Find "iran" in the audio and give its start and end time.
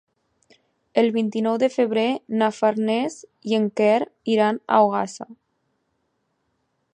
4.37-4.59